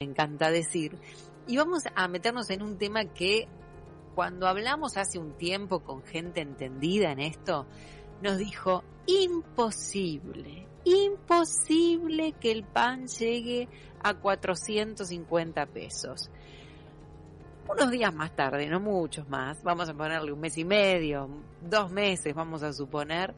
me 0.00 0.06
encanta 0.06 0.50
decir. 0.50 0.98
Y 1.46 1.56
vamos 1.56 1.82
a 1.94 2.08
meternos 2.08 2.50
en 2.50 2.62
un 2.62 2.78
tema 2.78 3.04
que 3.04 3.48
cuando 4.14 4.46
hablamos 4.46 4.96
hace 4.96 5.18
un 5.18 5.32
tiempo 5.36 5.80
con 5.80 6.02
gente 6.02 6.40
entendida 6.40 7.12
en 7.12 7.20
esto, 7.20 7.66
nos 8.22 8.38
dijo, 8.38 8.84
imposible, 9.06 10.66
imposible 10.84 12.32
que 12.32 12.52
el 12.52 12.64
pan 12.64 13.06
llegue 13.06 13.68
a 14.02 14.14
450 14.14 15.66
pesos. 15.66 16.30
Unos 17.68 17.90
días 17.90 18.14
más 18.14 18.34
tarde, 18.34 18.68
no 18.68 18.80
muchos 18.80 19.28
más, 19.28 19.62
vamos 19.62 19.88
a 19.88 19.94
ponerle 19.94 20.32
un 20.32 20.40
mes 20.40 20.58
y 20.58 20.64
medio, 20.64 21.28
dos 21.60 21.90
meses 21.90 22.34
vamos 22.34 22.62
a 22.62 22.72
suponer, 22.72 23.34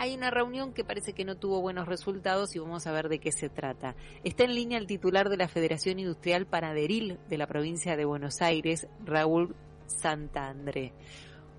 hay 0.00 0.14
una 0.14 0.30
reunión 0.30 0.72
que 0.72 0.82
parece 0.82 1.12
que 1.12 1.26
no 1.26 1.36
tuvo 1.36 1.60
buenos 1.60 1.86
resultados 1.86 2.56
y 2.56 2.58
vamos 2.58 2.86
a 2.86 2.92
ver 2.92 3.10
de 3.10 3.18
qué 3.18 3.32
se 3.32 3.50
trata. 3.50 3.94
Está 4.24 4.44
en 4.44 4.54
línea 4.54 4.78
el 4.78 4.86
titular 4.86 5.28
de 5.28 5.36
la 5.36 5.46
Federación 5.46 5.98
Industrial 5.98 6.46
Panaderil 6.46 7.18
de 7.28 7.36
la 7.36 7.46
provincia 7.46 7.98
de 7.98 8.06
Buenos 8.06 8.40
Aires, 8.40 8.88
Raúl 9.04 9.54
Santandré. 9.84 10.94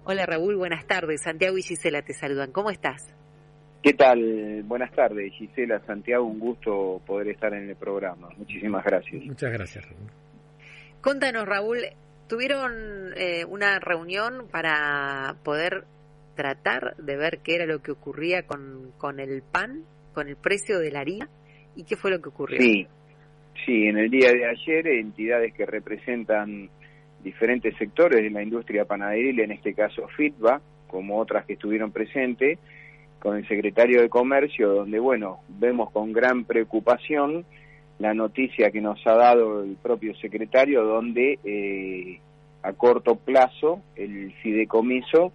Hola 0.06 0.26
Raúl, 0.26 0.56
buenas 0.56 0.88
tardes. 0.88 1.22
Santiago 1.22 1.56
y 1.56 1.62
Gisela 1.62 2.02
te 2.02 2.16
saludan. 2.16 2.52
¿Cómo 2.52 2.72
estás? 2.72 3.14
¿Qué 3.84 3.94
tal? 3.94 4.64
Buenas 4.64 4.92
tardes, 4.92 5.32
Gisela, 5.34 5.80
Santiago, 5.86 6.26
un 6.26 6.40
gusto 6.40 7.00
poder 7.06 7.28
estar 7.28 7.54
en 7.54 7.70
el 7.70 7.76
programa. 7.76 8.30
Muchísimas 8.38 8.84
gracias. 8.84 9.24
Muchas 9.24 9.52
gracias, 9.52 9.86
Raúl. 9.88 10.10
Contanos, 11.00 11.46
Raúl, 11.46 11.78
tuvieron 12.28 13.14
eh, 13.16 13.46
una 13.46 13.78
reunión 13.78 14.48
para 14.52 15.36
poder 15.44 15.86
tratar 16.36 16.96
de 16.98 17.18
ver 17.18 17.40
qué 17.44 17.56
era 17.56 17.66
lo 17.66 17.82
que 17.82 17.92
ocurría 17.92 18.44
con, 18.44 18.92
con 18.98 19.20
el 19.20 19.42
pan, 19.42 19.84
con 20.14 20.28
el 20.28 20.36
precio 20.36 20.80
de 20.80 20.92
la 20.92 21.02
harina 21.02 21.30
y 21.76 21.84
qué 21.84 21.96
fue 21.96 22.12
lo 22.12 22.22
que 22.22 22.30
ocurrió. 22.30 22.60
Sí, 22.60 22.88
sí, 23.66 23.88
en 23.88 23.98
el 23.98 24.10
día 24.10 24.32
de 24.32 24.46
ayer 24.46 24.88
entidades 24.88 25.54
que 25.54 25.66
representan 25.66 26.70
diferentes 27.24 27.76
sectores 27.78 28.22
de 28.22 28.30
la 28.30 28.42
industria 28.42 28.86
panaderil, 28.86 29.40
en 29.40 29.52
este 29.52 29.74
caso 29.74 30.08
FITBA, 30.16 30.62
como 30.88 31.20
otras 31.20 31.46
que 31.46 31.54
estuvieron 31.54 31.92
presentes, 31.92 32.60
con 33.20 33.38
el 33.38 33.48
secretario 33.48 34.02
de 34.02 34.10
Comercio, 34.10 34.74
donde, 34.74 35.00
bueno, 35.00 35.42
vemos 35.48 35.92
con 35.92 36.12
gran 36.12 36.44
preocupación 36.44 37.46
la 38.00 38.16
noticia 38.16 38.72
que 38.72 38.82
nos 38.82 39.00
ha 39.06 39.14
dado 39.14 39.64
el 39.64 39.76
propio 39.76 40.16
secretario, 40.16 40.84
donde 40.84 41.38
eh, 41.44 42.20
a 42.64 42.74
corto 42.74 43.16
plazo 43.16 43.82
el 43.96 44.34
fideicomiso 44.42 45.32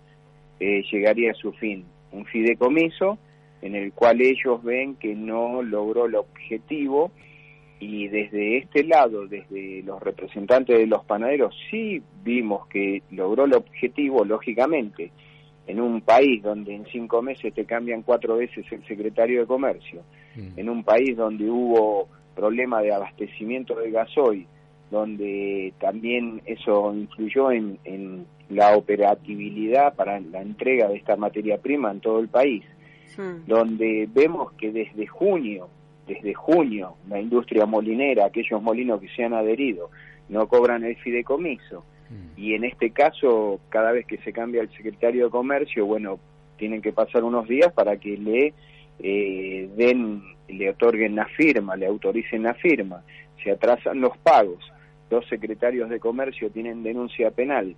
eh, 0.61 0.83
llegaría 0.91 1.33
a 1.33 1.35
su 1.35 1.53
fin. 1.53 1.85
Un 2.13 2.25
fideicomiso 2.27 3.19
en 3.63 3.75
el 3.75 3.93
cual 3.93 4.21
ellos 4.21 4.63
ven 4.63 4.97
que 4.97 5.15
no 5.15 5.63
logró 5.63 6.07
el 6.07 6.15
objetivo 6.15 7.11
y 7.79 8.09
desde 8.09 8.59
este 8.59 8.85
lado, 8.85 9.27
desde 9.27 9.83
los 9.83 10.03
representantes 10.03 10.79
de 10.79 10.87
los 10.87 11.05
panaderos, 11.05 11.55
sí 11.71 12.03
vimos 12.23 12.67
que 12.69 13.03
logró 13.11 13.45
el 13.45 13.55
objetivo, 13.55 14.25
lógicamente, 14.25 15.11
en 15.67 15.81
un 15.81 16.01
país 16.01 16.43
donde 16.43 16.75
en 16.75 16.87
cinco 16.87 17.21
meses 17.21 17.53
te 17.53 17.65
cambian 17.65 18.03
cuatro 18.03 18.37
veces 18.37 18.65
el 18.71 18.87
secretario 18.87 19.41
de 19.41 19.47
Comercio, 19.47 20.03
mm. 20.37 20.59
en 20.59 20.69
un 20.71 20.85
país 20.85 21.17
donde 21.17 21.51
hubo 21.51 22.09
problema 22.35 22.81
de 22.81 22.93
abastecimiento 22.93 23.75
de 23.75 23.91
gasoil, 23.91 24.47
donde 24.91 25.73
también 25.81 26.43
eso 26.47 26.95
influyó 26.95 27.51
en, 27.51 27.79
en 27.85 28.27
la 28.49 28.77
operatividad 28.77 29.95
para 29.95 30.21
la 30.21 30.41
entrega 30.41 30.89
de 30.89 30.97
esta 30.97 31.17
materia 31.17 31.59
prima 31.59 31.91
en 31.91 32.01
todo 32.01 32.21
el 32.21 32.29
país, 32.29 32.65
donde 33.47 34.09
vemos 34.13 34.53
que 34.53 34.71
desde 34.71 35.07
junio, 35.07 35.69
desde 36.07 36.35
junio, 36.35 36.97
la 37.09 37.21
industria 37.21 37.65
molinera, 37.65 38.27
aquellos 38.27 38.63
molinos 38.63 39.01
que 39.01 39.09
se 39.09 39.25
han 39.25 39.33
adherido, 39.33 39.91
no 40.29 40.47
cobran 40.49 40.85
el 40.85 40.97
fideicomiso. 40.97 41.83
Mm. 42.11 42.41
Y 42.41 42.55
en 42.55 42.65
este 42.65 42.91
caso, 42.91 43.59
cada 43.71 43.93
vez 43.93 44.07
que 44.07 44.19
se 44.19 44.33
cambia 44.33 44.61
el 44.61 44.71
secretario 44.77 45.25
de 45.25 45.31
Comercio, 45.31 45.87
bueno, 45.87 46.19
tienen 46.59 46.83
que 46.83 46.93
pasar 46.93 47.25
unos 47.25 47.49
días 47.49 47.73
para 47.73 47.97
que 47.97 48.17
le 48.19 48.53
eh, 48.99 49.69
den, 49.77 50.23
le 50.49 50.71
otorguen 50.71 51.17
la 51.17 51.27
firma, 51.27 51.75
le 51.75 51.87
autoricen 51.87 52.43
la 52.43 52.55
firma. 52.55 53.03
Se 53.43 53.51
atrasan 53.51 54.01
los 54.01 54.17
pagos. 54.19 54.63
Dos 55.11 55.27
secretarios 55.29 55.89
de 55.89 56.01
Comercio 56.01 56.51
tienen 56.51 56.83
denuncia 56.83 57.31
penal 57.31 57.77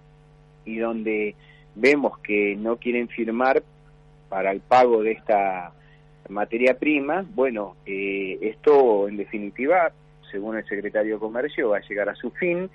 y 0.65 0.79
donde 0.79 1.35
vemos 1.75 2.19
que 2.19 2.57
no 2.57 2.77
quieren 2.77 3.09
firmar 3.09 3.63
para 4.29 4.51
el 4.51 4.61
pago 4.61 5.03
de 5.03 5.13
esta 5.13 5.73
materia 6.29 6.79
prima, 6.79 7.25
bueno, 7.35 7.77
eh, 7.87 8.39
esto 8.43 9.09
en 9.09 9.17
definitiva, 9.17 9.93
según 10.31 10.57
el 10.57 10.67
secretario 10.67 11.15
de 11.15 11.21
Comercio, 11.21 11.71
va 11.71 11.79
a 11.79 11.89
llegar 11.89 12.09
a 12.09 12.15
su 12.15 12.31
fin, 12.33 12.69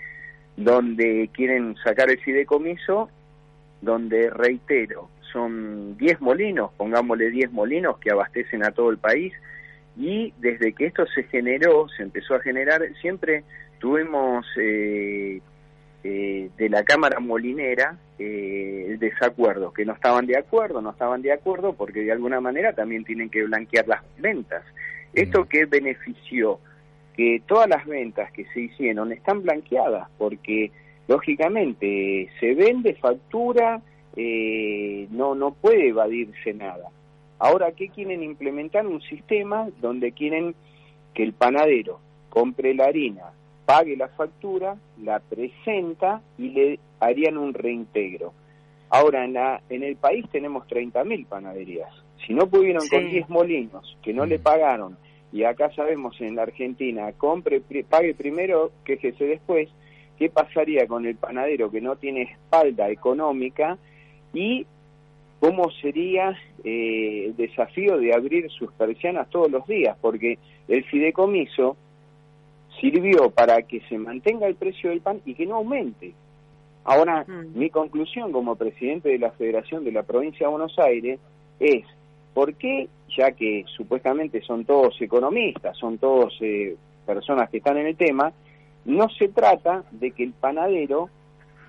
donde 0.58 1.30
quieren 1.34 1.76
sacar 1.84 2.10
el 2.10 2.20
fideicomiso, 2.20 3.10
donde, 3.82 4.30
reitero, 4.30 5.10
son 5.32 5.98
10 5.98 6.22
molinos, 6.22 6.72
pongámosle 6.78 7.30
10 7.30 7.52
molinos 7.52 7.98
que 8.00 8.12
abastecen 8.12 8.64
a 8.64 8.72
todo 8.72 8.90
el 8.90 8.98
país, 8.98 9.34
y 9.98 10.34
desde 10.40 10.74
que 10.74 10.88
esto 10.88 11.06
se 11.08 11.24
generó, 11.24 11.88
se 11.90 12.04
empezó 12.04 12.36
a 12.36 12.40
generar, 12.40 12.82
siempre 13.02 13.44
tuvimos 13.84 14.46
eh, 14.56 15.42
eh, 16.06 16.50
de 16.58 16.70
la 16.70 16.86
Cámara 16.86 17.20
Molinera 17.20 17.98
eh, 18.18 18.86
el 18.88 18.98
desacuerdo, 18.98 19.74
que 19.74 19.84
no 19.84 19.92
estaban 19.92 20.26
de 20.26 20.38
acuerdo, 20.38 20.82
no 20.82 20.92
estaban 20.92 21.22
de 21.22 21.34
acuerdo 21.34 21.74
porque 21.74 22.00
de 22.00 22.14
alguna 22.14 22.40
manera 22.40 22.72
también 22.72 23.04
tienen 23.04 23.30
que 23.30 23.44
blanquear 23.44 23.86
las 23.90 24.02
ventas. 24.20 24.64
¿Esto 25.14 25.50
qué 25.50 25.66
benefició? 25.66 26.62
Que 27.14 27.42
todas 27.46 27.68
las 27.68 27.86
ventas 27.86 28.32
que 28.32 28.46
se 28.54 28.62
hicieron 28.62 29.12
están 29.12 29.44
blanqueadas 29.44 30.08
porque 30.18 30.72
lógicamente 31.10 32.30
se 32.40 32.56
vende 32.56 32.94
factura, 32.94 33.82
eh, 34.16 35.10
no, 35.12 35.36
no 35.36 35.52
puede 35.56 35.90
evadirse 35.90 36.54
nada. 36.54 36.88
Ahora, 37.38 37.74
¿qué 37.74 37.90
quieren 37.90 38.24
implementar? 38.24 38.88
Un 38.88 39.02
sistema 39.02 39.68
donde 39.82 40.14
quieren 40.14 40.56
que 41.14 41.24
el 41.24 41.34
panadero 41.34 42.00
compre 42.30 42.74
la 42.74 42.86
harina, 42.86 43.26
pague 43.66 43.96
la 43.96 44.10
factura, 44.10 44.76
la 45.02 45.20
presenta 45.20 46.22
y 46.38 46.50
le 46.50 46.80
harían 47.00 47.38
un 47.38 47.54
reintegro. 47.54 48.34
Ahora, 48.90 49.26
en, 49.26 49.34
la, 49.34 49.62
en 49.70 49.84
el 49.84 49.96
país 49.96 50.26
tenemos 50.32 50.68
30.000 50.68 51.26
panaderías. 51.26 51.90
Si 52.26 52.34
no 52.34 52.48
pudieron 52.48 52.88
con 52.88 53.10
10 53.10 53.30
molinos 53.30 53.98
que 54.04 54.14
no 54.14 54.26
le 54.26 54.38
mm. 54.38 54.44
pagaron, 54.44 54.98
y 55.32 55.46
acá 55.46 55.72
sabemos 55.74 56.20
en 56.22 56.36
la 56.36 56.44
Argentina, 56.44 57.12
compre, 57.14 57.62
pague 57.90 58.14
primero, 58.14 58.72
quejese 58.86 59.26
después, 59.26 59.68
¿qué 60.20 60.30
pasaría 60.30 60.86
con 60.86 61.08
el 61.08 61.16
panadero 61.16 61.72
que 61.72 61.82
no 61.82 61.96
tiene 61.96 62.22
espalda 62.24 62.90
económica 62.90 63.80
y 64.32 64.68
cómo 65.40 65.72
sería 65.72 66.38
eh, 66.64 67.26
el 67.26 67.36
desafío 67.36 67.98
de 67.98 68.14
abrir 68.14 68.50
sus 68.52 68.72
persianas 68.74 69.28
todos 69.32 69.50
los 69.50 69.66
días? 69.66 69.98
Porque 70.00 70.38
el 70.68 70.84
fideicomiso 70.84 71.78
sirvió 72.84 73.30
para 73.30 73.62
que 73.62 73.80
se 73.88 73.98
mantenga 73.98 74.46
el 74.46 74.56
precio 74.56 74.90
del 74.90 75.00
pan 75.00 75.22
y 75.26 75.36
que 75.36 75.46
no 75.46 75.56
aumente. 75.56 76.14
Ahora, 76.84 77.24
mm. 77.26 77.58
mi 77.58 77.70
conclusión 77.70 78.34
como 78.34 78.58
presidente 78.58 79.08
de 79.08 79.20
la 79.20 79.32
Federación 79.32 79.86
de 79.86 79.94
la 79.94 80.04
Provincia 80.04 80.46
de 80.46 80.52
Buenos 80.52 80.78
Aires 80.78 81.18
es, 81.62 81.86
¿por 82.34 82.54
qué, 82.56 82.90
ya 83.18 83.32
que 83.32 83.64
supuestamente 83.78 84.42
son 84.42 84.66
todos 84.66 85.02
economistas, 85.02 85.78
son 85.78 85.98
todos 85.98 86.38
eh, 86.42 86.76
personas 87.06 87.50
que 87.50 87.58
están 87.58 87.78
en 87.78 87.88
el 87.88 87.96
tema, 87.96 88.34
no 88.84 89.08
se 89.18 89.30
trata 89.30 89.86
de 89.92 90.12
que 90.12 90.26
el 90.26 90.34
panadero 90.34 91.08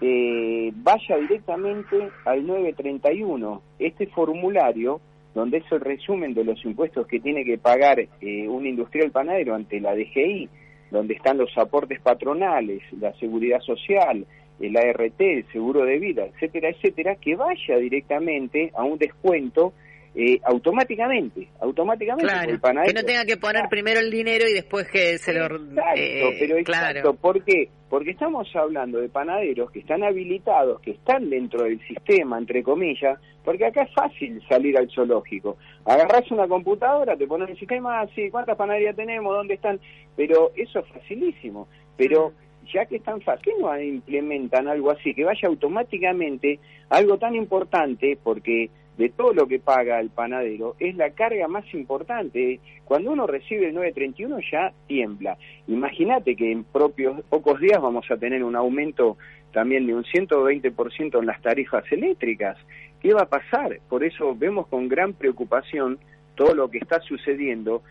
eh, 0.01 0.73
vaya 0.75 1.17
directamente 1.19 2.11
al 2.25 2.45
931, 2.45 3.63
este 3.79 4.09
formulario 4.09 5.01
donde 5.33 5.59
es 5.59 5.65
el 5.71 5.81
resumen 5.81 6.35
de 6.35 6.43
los 6.43 6.65
impuestos 6.65 7.07
que 7.07 7.21
tiene 7.21 7.45
que 7.45 7.59
pagar 7.59 8.01
eh, 8.01 8.49
un 8.49 8.67
industrial 8.67 9.13
panadero 9.13 9.55
ante 9.55 9.81
la 9.81 9.95
DGI, 9.95 10.49
donde 10.95 11.15
están 11.15 11.39
los 11.39 11.57
aportes 11.59 12.01
patronales, 12.01 12.81
la 13.01 13.13
seguridad 13.15 13.61
social, 13.61 14.25
el 14.61 14.77
ART, 14.77 15.21
el 15.21 15.45
seguro 15.51 15.85
de 15.85 15.99
vida, 15.99 16.25
etcétera, 16.27 16.69
etcétera, 16.69 17.17
que 17.17 17.35
vaya 17.35 17.77
directamente 17.79 18.71
a 18.75 18.85
un 18.85 18.97
descuento 18.97 19.73
eh, 20.17 20.41
automáticamente, 20.45 21.49
automáticamente. 21.61 22.33
Claro, 22.33 22.85
que 22.85 22.93
no 22.93 23.03
tenga 23.03 23.25
que 23.25 23.37
poner 23.37 23.69
primero 23.69 23.99
el 23.99 24.13
dinero 24.13 24.45
y 24.49 24.53
después 24.53 24.87
que 24.89 25.19
se 25.19 25.33
lo... 25.33 25.47
Exacto, 25.47 26.01
eh, 26.01 26.37
pero 26.39 26.57
exacto, 26.57 27.15
¿por 27.15 27.43
qué? 27.43 27.69
Porque 27.89 28.13
estamos 28.13 28.49
hablando 28.55 29.01
de 29.01 29.09
panaderos 29.09 29.73
que 29.73 29.81
están 29.81 30.05
habilitados, 30.05 30.81
que 30.83 30.93
están 30.93 31.31
dentro 31.31 31.65
del 31.65 31.81
sistema, 31.87 32.39
entre 32.39 32.63
comillas, 32.63 33.19
porque 33.45 33.67
acá 33.67 33.83
es 33.83 33.93
fácil 33.93 34.41
salir 34.49 34.79
al 34.79 34.89
zoológico. 34.89 35.57
Agarrás 35.85 36.31
una 36.31 36.47
computadora, 36.47 37.17
te 37.17 37.27
pones 37.27 37.51
el 37.51 37.59
sistema, 37.59 38.01
así, 38.01 38.27
ah, 38.27 38.29
¿cuántas 38.31 38.57
panaderías 38.57 38.95
tenemos? 38.95 39.35
¿Dónde 39.35 39.55
están? 39.55 39.81
Pero 40.15 40.53
eso 40.55 40.79
es 40.79 40.87
facilísimo. 40.89 41.67
Pero 41.97 42.31
mm. 42.31 42.67
ya 42.73 42.87
que 42.87 42.97
es 42.97 43.03
tan 43.03 43.21
fácil, 43.21 43.43
¿qué 43.45 43.61
no 43.61 43.81
implementan 43.81 44.69
algo 44.69 44.93
así? 44.93 45.13
Que 45.13 45.25
vaya 45.25 45.49
automáticamente 45.49 46.61
algo 46.89 47.19
tan 47.19 47.35
importante, 47.35 48.17
porque 48.23 48.71
de 48.97 49.09
todo 49.09 49.33
lo 49.33 49.47
que 49.47 49.59
paga 49.59 50.01
el 50.01 50.11
panadero 50.11 50.77
es 50.79 50.95
la 50.97 51.11
carga 51.11 51.49
más 51.49 51.65
importante. 51.75 52.61
Cuando 52.85 53.11
uno 53.13 53.27
recibe 53.27 53.69
el 53.69 53.75
931 53.75 54.39
ya 54.51 54.73
tiembla. 54.87 55.37
Imagínate 55.67 56.37
que 56.37 56.53
en 56.53 56.65
propios 56.65 57.21
pocos 57.29 57.61
días 57.61 57.81
vamos 57.81 58.09
a 58.11 58.17
tener 58.17 58.45
un 58.45 58.57
aumento 58.57 59.17
también 59.53 59.87
de 59.87 59.95
un 59.95 60.05
120% 60.05 61.19
en 61.19 61.27
las 61.27 61.41
tarifas 61.41 61.85
eléctricas. 61.91 62.57
¿Qué 63.01 63.13
va 63.13 63.23
a 63.23 63.29
pasar? 63.29 63.79
Por 63.89 64.05
eso 64.05 64.35
vemos 64.37 64.67
con 64.69 64.89
gran 64.89 65.13
preocupación 65.13 65.99
todo 66.35 66.55
lo 66.55 66.69
que 66.71 66.79
está 66.79 67.01
sucediendo 67.01 67.83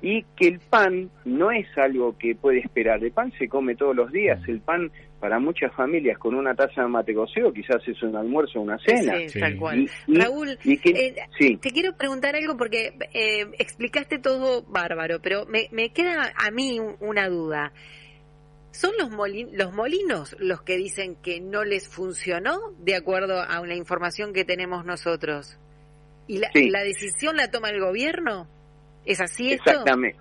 y 0.00 0.22
que 0.36 0.48
el 0.48 0.60
pan 0.60 1.10
no 1.24 1.50
es 1.50 1.66
algo 1.76 2.16
que 2.18 2.34
puede 2.34 2.60
esperar. 2.60 3.02
El 3.02 3.12
pan 3.12 3.32
se 3.38 3.48
come 3.48 3.74
todos 3.74 3.96
los 3.96 4.12
días. 4.12 4.40
El 4.46 4.60
pan 4.60 4.90
para 5.20 5.40
muchas 5.40 5.74
familias 5.74 6.18
con 6.18 6.34
una 6.34 6.54
taza 6.54 6.82
de 6.82 6.88
mate 6.88 7.12
cocido 7.14 7.52
quizás 7.52 7.82
es 7.86 8.00
un 8.02 8.14
almuerzo 8.14 8.60
o 8.60 8.62
una 8.62 8.78
cena. 8.78 9.14
Sí, 9.26 9.40
tal 9.40 9.56
cual. 9.56 9.90
Raúl, 10.06 10.58
eh, 10.64 11.14
te 11.60 11.70
quiero 11.70 11.96
preguntar 11.96 12.36
algo 12.36 12.56
porque 12.56 12.92
eh, 13.12 13.46
explicaste 13.58 14.18
todo 14.18 14.62
bárbaro, 14.62 15.20
pero 15.20 15.46
me, 15.46 15.68
me 15.72 15.90
queda 15.90 16.32
a 16.36 16.50
mí 16.50 16.80
una 17.00 17.28
duda. 17.28 17.72
¿Son 18.70 18.92
los, 18.98 19.10
los 19.52 19.74
molinos 19.74 20.36
los 20.38 20.62
que 20.62 20.76
dicen 20.76 21.16
que 21.16 21.40
no 21.40 21.64
les 21.64 21.88
funcionó 21.88 22.74
de 22.78 22.94
acuerdo 22.94 23.40
a 23.40 23.60
una 23.60 23.74
información 23.74 24.32
que 24.32 24.44
tenemos 24.44 24.84
nosotros? 24.84 25.58
¿Y 26.28 26.38
la, 26.38 26.50
la 26.54 26.84
decisión 26.84 27.36
la 27.36 27.50
toma 27.50 27.70
el 27.70 27.80
gobierno? 27.80 28.46
¿Es 29.04 29.20
así? 29.20 29.52
Exactamente. 29.52 30.18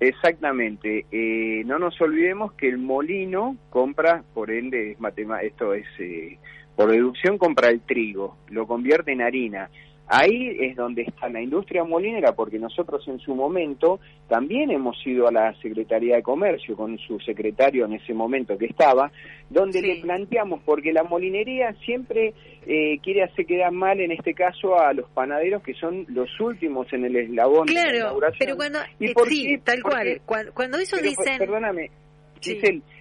Exactamente. 0.00 1.06
Eh, 1.10 1.62
no 1.64 1.78
nos 1.78 2.00
olvidemos 2.00 2.52
que 2.52 2.68
el 2.68 2.78
molino 2.78 3.56
compra, 3.70 4.22
por 4.32 4.50
ende, 4.50 4.92
es 4.92 5.00
esto 5.42 5.74
es, 5.74 5.86
eh, 5.98 6.38
por 6.76 6.90
deducción, 6.90 7.36
compra 7.36 7.70
el 7.70 7.80
trigo, 7.80 8.36
lo 8.48 8.66
convierte 8.66 9.12
en 9.12 9.22
harina. 9.22 9.70
Ahí 10.10 10.56
es 10.60 10.74
donde 10.74 11.02
está 11.02 11.28
la 11.28 11.42
industria 11.42 11.84
molinera, 11.84 12.32
porque 12.32 12.58
nosotros 12.58 13.06
en 13.08 13.18
su 13.18 13.34
momento 13.34 14.00
también 14.26 14.70
hemos 14.70 14.96
ido 15.06 15.28
a 15.28 15.32
la 15.32 15.54
Secretaría 15.60 16.16
de 16.16 16.22
Comercio 16.22 16.76
con 16.76 16.98
su 16.98 17.20
secretario 17.20 17.84
en 17.84 17.92
ese 17.92 18.14
momento 18.14 18.56
que 18.56 18.66
estaba, 18.66 19.12
donde 19.50 19.82
le 19.82 19.96
planteamos, 19.96 20.62
porque 20.64 20.94
la 20.94 21.04
molinería 21.04 21.74
siempre 21.84 22.32
eh, 22.66 22.98
quiere 23.02 23.24
hacer 23.24 23.44
quedar 23.44 23.70
mal, 23.72 24.00
en 24.00 24.12
este 24.12 24.32
caso, 24.32 24.80
a 24.80 24.94
los 24.94 25.08
panaderos 25.10 25.62
que 25.62 25.74
son 25.74 26.06
los 26.08 26.28
últimos 26.40 26.90
en 26.92 27.04
el 27.04 27.16
eslabón 27.16 27.66
de 27.66 27.74
la 27.74 27.94
inauguración. 27.94 28.38
pero 28.38 28.56
cuando, 28.56 28.78
¿Y 28.98 29.08
sí, 29.28 29.58
tal 29.62 29.82
cual, 29.82 30.22
cuando, 30.54 30.78
eso 30.78 30.96
dicen... 30.96 31.38
Perdóname, 31.38 31.90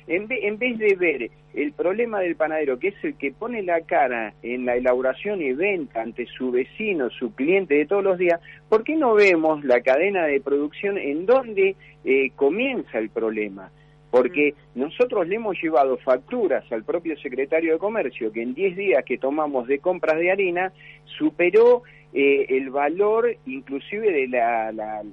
en, 0.08 0.58
vez 0.58 0.78
de 0.78 0.96
ver 0.96 1.32
el 1.54 1.74
problema 1.74 2.22
del 2.22 2.36
panadero, 2.36 2.80
que 2.80 2.90
es 2.90 3.04
el 3.04 3.16
que 3.16 3.32
pone 3.32 3.62
la 3.62 3.82
cara 3.82 4.34
en 4.42 4.66
la 4.66 4.76
elaboración 4.76 5.42
y 5.42 5.54
venta 5.54 6.02
ante 6.02 6.26
su 6.26 6.52
vecino, 6.52 7.10
su 7.10 7.34
cliente 7.36 7.76
de 7.76 7.86
todos 7.86 8.04
los 8.04 8.18
días, 8.18 8.40
¿por 8.70 8.84
qué 8.84 8.96
no 8.96 9.14
vemos 9.16 9.64
la 9.66 9.82
cadena 9.82 10.26
de 10.26 10.40
producción 10.40 10.98
en 10.98 11.26
donde 11.26 11.76
eh, 12.06 12.32
comienza 12.36 13.00
el 13.00 13.10
problema? 13.10 13.70
Porque 14.10 14.54
mm. 14.76 14.80
nosotros 14.80 15.28
le 15.28 15.36
hemos 15.36 15.62
llevado 15.62 15.98
facturas 15.98 16.64
al 16.72 16.84
propio 16.84 17.18
secretario 17.18 17.74
de 17.74 17.80
Comercio 17.80 18.32
que 18.32 18.42
en 18.42 18.54
10 18.54 18.78
días 18.78 19.04
que 19.04 19.18
tomamos 19.18 19.68
de 19.68 19.80
compras 19.80 20.18
de 20.18 20.32
harina 20.32 20.72
superó 21.18 21.84
eh, 22.14 22.46
el 22.50 22.70
valor 22.70 23.36
inclusive 23.46 24.12
de 24.12 24.28
la 24.30 24.72
la, 24.72 25.04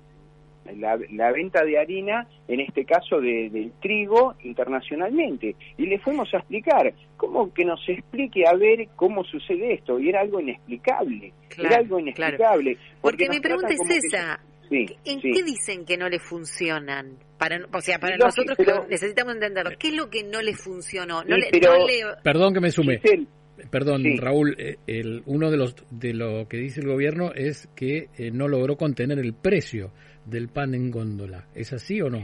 venta 1.33 1.65
de 1.65 1.79
harina, 1.79 2.27
en 2.49 2.61
este 2.61 2.85
caso 2.85 3.21
de, 3.21 3.51
del 3.51 3.73
trigo, 3.81 4.35
internacionalmente. 4.43 5.57
Y 5.77 5.87
le 5.87 5.99
fuimos 5.99 6.33
a 6.35 6.39
explicar, 6.39 6.93
¿cómo 7.17 7.53
que 7.53 7.65
nos 7.65 7.81
explique 7.89 8.45
a 8.47 8.55
ver 8.55 8.89
cómo 8.97 9.25
sucede 9.25 9.75
esto? 9.75 9.99
Y 9.99 10.09
era 10.09 10.21
algo 10.21 10.41
inexplicable, 10.41 11.33
era 11.59 11.77
algo 11.77 11.99
inexplicable. 11.99 12.79
Porque, 13.01 13.29
mi 13.29 13.41
pregunta 13.41 13.69
es 13.69 14.05
esa, 14.05 14.41
¿en 14.71 15.21
qué 15.21 15.43
dicen 15.43 15.85
que 15.85 15.97
no 15.97 16.09
le 16.09 16.19
funcionan? 16.19 17.19
Para, 17.39 17.59
o 17.73 17.81
sea, 17.81 17.99
para 17.99 18.17
nosotros 18.17 18.57
necesitamos 18.89 19.35
entenderlo. 19.35 19.73
¿Qué 19.79 19.89
es 19.89 19.95
lo 19.95 20.09
que 20.09 20.23
no 20.25 20.41
le 20.41 20.55
funcionó? 20.55 21.23
Perdón 22.23 22.55
que 22.55 22.61
me 22.61 22.71
sume. 22.71 23.01
Perdón, 23.71 24.05
Raúl, 24.19 24.57
eh, 24.59 24.77
el, 24.87 25.23
uno 25.27 25.51
de 25.51 25.57
los 25.57 25.77
de 25.91 26.13
lo 26.13 26.49
que 26.49 26.57
dice 26.57 26.81
el 26.81 26.89
gobierno 26.89 27.33
es 27.35 27.69
que 27.75 28.09
eh, 28.19 28.31
no 28.31 28.49
logró 28.49 28.77
contener 28.77 29.19
el 29.19 29.33
precio 29.33 29.93
del 30.27 30.49
pan 30.49 30.75
en 30.75 30.91
góndola. 30.91 31.47
¿Es 31.55 31.73
así 31.73 32.01
o 32.01 32.11
no? 32.11 32.21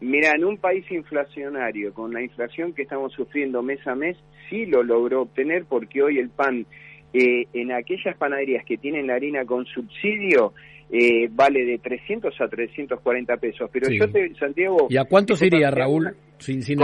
Mira, 0.00 0.32
en 0.34 0.44
un 0.44 0.58
país 0.58 0.84
inflacionario, 0.90 1.94
con 1.94 2.12
la 2.12 2.22
inflación 2.22 2.72
que 2.72 2.82
estamos 2.82 3.12
sufriendo 3.12 3.62
mes 3.62 3.86
a 3.86 3.94
mes, 3.94 4.16
sí 4.50 4.66
lo 4.66 4.82
logró 4.82 5.22
obtener 5.22 5.64
porque 5.64 6.02
hoy 6.02 6.18
el 6.18 6.28
pan 6.28 6.66
eh, 7.12 7.46
en 7.52 7.72
aquellas 7.72 8.16
panaderías 8.16 8.64
que 8.64 8.78
tienen 8.78 9.06
la 9.06 9.14
harina 9.14 9.44
con 9.44 9.64
subsidio 9.66 10.54
eh, 10.90 11.28
vale 11.30 11.64
de 11.64 11.78
300 11.78 12.34
a 12.40 12.48
340 12.48 13.36
pesos. 13.36 13.70
Pero 13.72 13.90
yo 13.90 14.10
te, 14.10 14.34
Santiago... 14.34 14.88
¿Y 14.90 14.96
a 14.96 15.04
cuántos 15.04 15.40
iría, 15.42 15.70
Raúl? 15.70 16.16
Sin, 16.38 16.62
sin 16.62 16.78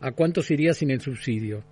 ¿A 0.00 0.12
cuántos 0.12 0.50
iría 0.50 0.74
sin 0.74 0.90
el 0.90 1.00
subsidio? 1.00 1.64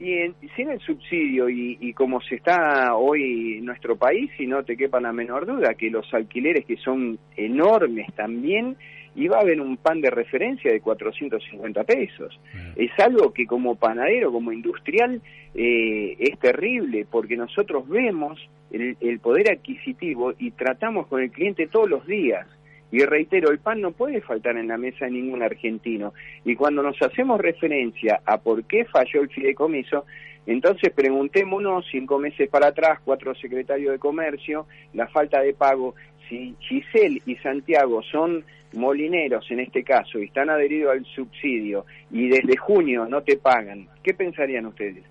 Y 0.00 0.16
sin 0.56 0.70
el 0.70 0.80
subsidio 0.80 1.48
y, 1.48 1.92
como 1.94 2.20
se 2.20 2.34
está 2.34 2.94
hoy 2.96 3.58
en 3.58 3.64
nuestro 3.64 3.96
país, 3.96 4.30
y 4.38 4.46
no 4.46 4.64
te 4.64 4.76
quepa 4.76 5.00
la 5.00 5.12
menor 5.12 5.46
duda, 5.46 5.74
que 5.74 5.88
los 5.88 6.12
alquileres 6.12 6.64
que 6.66 6.76
son 6.76 7.18
enormes 7.36 8.12
también, 8.14 8.76
iba 9.14 9.38
a 9.38 9.42
haber 9.42 9.60
un 9.60 9.76
pan 9.76 10.00
de 10.00 10.10
referencia 10.10 10.72
de 10.72 10.80
450 10.80 11.84
pesos. 11.84 12.38
Es 12.74 12.90
algo 12.98 13.32
que 13.32 13.46
como 13.46 13.76
panadero, 13.76 14.32
como 14.32 14.52
industrial, 14.52 15.22
eh, 15.54 16.16
es 16.18 16.38
terrible, 16.40 17.06
porque 17.08 17.36
nosotros 17.36 17.88
vemos 17.88 18.40
el 18.72 19.20
poder 19.20 19.52
adquisitivo 19.52 20.34
y 20.36 20.50
tratamos 20.50 21.06
con 21.06 21.22
el 21.22 21.30
cliente 21.30 21.68
todos 21.68 21.88
los 21.88 22.04
días. 22.06 22.48
Y 22.94 23.04
reitero, 23.04 23.50
el 23.50 23.58
pan 23.58 23.80
no 23.80 23.90
puede 23.90 24.20
faltar 24.20 24.56
en 24.56 24.68
la 24.68 24.78
mesa 24.78 25.06
de 25.06 25.10
ningún 25.10 25.42
argentino. 25.42 26.14
Y 26.44 26.54
cuando 26.54 26.80
nos 26.80 27.02
hacemos 27.02 27.40
referencia 27.40 28.20
a 28.24 28.38
por 28.38 28.62
qué 28.66 28.84
falló 28.84 29.22
el 29.22 29.30
fideicomiso, 29.30 30.04
entonces 30.46 30.92
preguntémonos 30.92 31.84
cinco 31.90 32.20
meses 32.20 32.48
para 32.48 32.68
atrás, 32.68 33.00
cuatro 33.04 33.34
secretarios 33.34 33.90
de 33.90 33.98
comercio, 33.98 34.68
la 34.92 35.08
falta 35.08 35.40
de 35.40 35.54
pago. 35.54 35.96
Si 36.28 36.54
Giselle 36.60 37.20
y 37.26 37.34
Santiago 37.38 38.00
son 38.04 38.44
molineros 38.74 39.44
en 39.50 39.58
este 39.58 39.82
caso 39.82 40.20
y 40.20 40.26
están 40.26 40.48
adheridos 40.48 40.92
al 40.92 41.04
subsidio 41.04 41.86
y 42.12 42.28
desde 42.28 42.56
junio 42.56 43.06
no 43.06 43.24
te 43.24 43.38
pagan, 43.38 43.88
¿qué 44.04 44.14
pensarían 44.14 44.66
ustedes? 44.66 45.02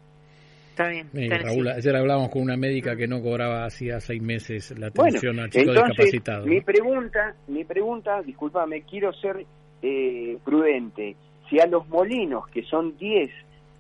Está 0.74 0.88
bien. 0.88 1.08
Raúl, 1.30 1.68
ayer 1.68 1.96
hablábamos 1.96 2.32
con 2.32 2.42
una 2.42 2.58
médica 2.58 2.96
que 2.96 3.06
no 3.08 3.22
cobraba 3.22 3.66
hacía 3.66 4.00
seis 4.00 4.24
meses 4.24 4.74
la 4.80 4.88
atención 4.88 5.40
a 5.40 5.48
chicos 5.48 5.76
discapacitados. 5.76 6.48
Mi 6.48 6.62
pregunta, 6.62 7.36
mi 7.48 7.64
pregunta, 7.64 8.24
discúlpame, 8.24 8.82
quiero 8.82 9.14
ser 9.14 9.46
eh, 9.84 10.40
prudente. 10.44 11.16
Si 11.48 11.60
a 11.60 11.68
los 11.68 11.88
molinos, 11.90 12.48
que 12.48 12.64
son 12.64 12.98
10 12.98 13.30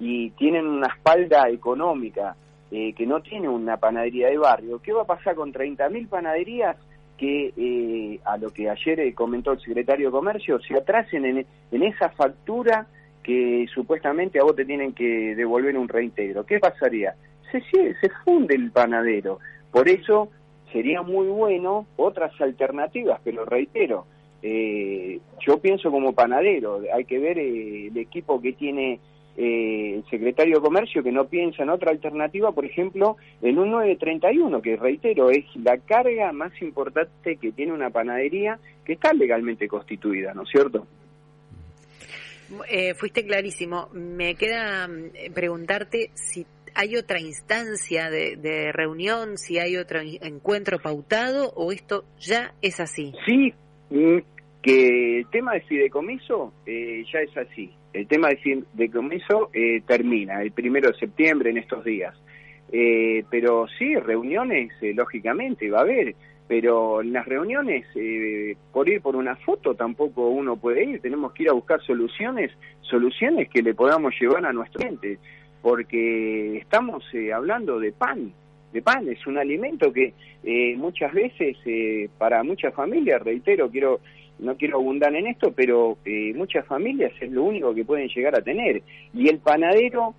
y 0.01 0.29
tienen 0.31 0.67
una 0.67 0.85
espalda 0.85 1.49
económica, 1.49 2.35
eh, 2.69 2.93
que 2.93 3.07
no 3.07 3.21
tienen 3.21 3.49
una 3.49 3.77
panadería 3.77 4.27
de 4.27 4.37
barrio, 4.37 4.79
¿qué 4.79 4.93
va 4.93 5.01
a 5.01 5.07
pasar 5.07 5.33
con 5.33 5.51
30.000 5.51 6.07
panaderías 6.07 6.77
que, 7.17 7.53
eh, 7.57 8.19
a 8.23 8.37
lo 8.37 8.51
que 8.51 8.69
ayer 8.69 9.15
comentó 9.15 9.53
el 9.53 9.59
secretario 9.61 10.09
de 10.09 10.11
Comercio, 10.11 10.59
se 10.59 10.77
atrasen 10.77 11.25
en, 11.25 11.45
en 11.71 11.83
esa 11.83 12.09
factura? 12.09 12.85
Que 13.23 13.65
supuestamente 13.73 14.39
a 14.39 14.43
vos 14.43 14.55
te 14.55 14.65
tienen 14.65 14.93
que 14.93 15.35
devolver 15.35 15.77
un 15.77 15.87
reintegro. 15.87 16.45
¿Qué 16.45 16.59
pasaría? 16.59 17.15
Se, 17.51 17.61
se 17.61 18.09
funde 18.23 18.55
el 18.55 18.71
panadero. 18.71 19.39
Por 19.71 19.87
eso 19.87 20.29
sería 20.71 21.01
muy 21.01 21.27
bueno 21.27 21.87
otras 21.95 22.39
alternativas, 22.41 23.21
pero 23.23 23.45
reitero, 23.45 24.05
eh, 24.41 25.19
yo 25.39 25.59
pienso 25.59 25.89
como 25.89 26.13
panadero, 26.13 26.81
hay 26.93 27.05
que 27.05 27.19
ver 27.19 27.39
eh, 27.39 27.87
el 27.87 27.97
equipo 27.97 28.41
que 28.41 28.53
tiene 28.53 28.99
eh, 29.37 29.95
el 29.95 30.05
secretario 30.09 30.57
de 30.57 30.61
Comercio 30.61 31.01
que 31.01 31.11
no 31.11 31.25
piensa 31.25 31.63
en 31.63 31.69
otra 31.69 31.91
alternativa, 31.91 32.51
por 32.51 32.65
ejemplo, 32.65 33.17
en 33.41 33.57
un 33.57 33.71
931, 33.71 34.61
que 34.61 34.75
reitero, 34.75 35.29
es 35.29 35.45
la 35.55 35.77
carga 35.77 36.31
más 36.33 36.59
importante 36.61 37.37
que 37.37 37.51
tiene 37.51 37.71
una 37.71 37.89
panadería 37.89 38.59
que 38.83 38.93
está 38.93 39.13
legalmente 39.13 39.67
constituida, 39.67 40.33
¿no 40.33 40.43
es 40.43 40.49
cierto? 40.49 40.85
Eh, 42.69 42.93
fuiste 42.95 43.25
clarísimo. 43.25 43.89
Me 43.93 44.35
queda 44.35 44.87
mm, 44.87 45.33
preguntarte 45.33 46.11
si 46.13 46.45
hay 46.75 46.95
otra 46.95 47.19
instancia 47.19 48.09
de, 48.09 48.71
reunión, 48.71 49.37
si 49.37 49.59
hay 49.59 49.77
otro 49.77 49.99
encuentro 50.01 50.79
pautado 50.79 51.51
o 51.55 51.71
esto 51.71 52.03
ya 52.19 52.53
es 52.61 52.79
así. 52.79 53.13
Sí, 53.25 53.53
mm, 53.89 54.17
que 54.61 55.19
el 55.19 55.27
tema 55.27 55.53
de 55.53 55.61
fideicomiso 55.61 56.53
eh, 56.65 57.03
ya 57.11 57.19
es 57.19 57.35
así. 57.37 57.71
El 57.93 58.07
tema 58.07 58.29
de 58.29 58.37
fideicomiso 58.37 59.51
eh, 59.53 59.81
termina 59.85 60.41
el 60.41 60.51
primero 60.51 60.89
de 60.89 60.97
septiembre 60.97 61.51
en 61.51 61.57
estos 61.57 61.83
días. 61.83 62.15
Eh, 62.75 63.23
pero 63.29 63.67
sí, 63.77 63.95
reuniones, 63.95 64.71
eh, 64.81 64.93
lógicamente, 64.95 65.69
va 65.69 65.79
a 65.79 65.81
haber 65.83 66.15
pero 66.47 67.01
en 67.01 67.13
las 67.13 67.25
reuniones, 67.25 67.85
eh, 67.95 68.55
por 68.71 68.89
ir 68.89 69.01
por 69.01 69.15
una 69.15 69.35
foto 69.37 69.75
tampoco 69.75 70.27
uno 70.27 70.57
puede 70.57 70.83
ir, 70.83 71.01
tenemos 71.01 71.31
que 71.31 71.43
ir 71.43 71.49
a 71.49 71.53
buscar 71.53 71.81
soluciones, 71.81 72.51
soluciones 72.81 73.49
que 73.49 73.61
le 73.61 73.73
podamos 73.73 74.13
llevar 74.19 74.45
a 74.45 74.53
nuestro 74.53 74.81
gente, 74.81 75.19
porque 75.61 76.57
estamos 76.57 77.03
eh, 77.13 77.31
hablando 77.31 77.79
de 77.79 77.93
pan, 77.93 78.33
de 78.73 78.81
pan, 78.81 79.07
es 79.07 79.25
un 79.25 79.37
alimento 79.37 79.93
que 79.93 80.13
eh, 80.43 80.75
muchas 80.75 81.13
veces 81.13 81.55
para 82.17 82.43
muchas 82.43 82.73
familias, 82.73 83.21
reitero, 83.21 83.69
quiero 83.69 83.99
no 84.39 84.57
quiero 84.57 84.77
abundar 84.77 85.15
en 85.15 85.27
esto, 85.27 85.53
pero 85.53 85.97
muchas 86.35 86.65
familias 86.65 87.13
es 87.21 87.31
lo 87.31 87.43
único 87.43 87.73
que 87.73 87.85
pueden 87.85 88.09
llegar 88.09 88.35
a 88.35 88.41
tener. 88.41 88.81
Y 89.13 89.29
el 89.29 89.37
panadero, 89.37 90.15